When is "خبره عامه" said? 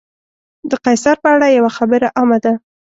1.77-2.37